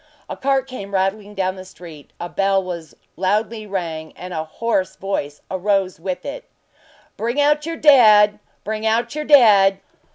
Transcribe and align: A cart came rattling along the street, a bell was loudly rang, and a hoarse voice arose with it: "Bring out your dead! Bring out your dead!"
A 0.27 0.35
cart 0.35 0.65
came 0.65 0.95
rattling 0.95 1.39
along 1.39 1.57
the 1.57 1.63
street, 1.63 2.09
a 2.19 2.27
bell 2.27 2.63
was 2.63 2.95
loudly 3.17 3.67
rang, 3.67 4.13
and 4.17 4.33
a 4.33 4.43
hoarse 4.45 4.95
voice 4.95 5.41
arose 5.51 5.99
with 5.99 6.25
it: 6.25 6.49
"Bring 7.17 7.39
out 7.39 7.67
your 7.67 7.77
dead! 7.77 8.39
Bring 8.63 8.83
out 8.87 9.13
your 9.13 9.25
dead!" 9.25 9.79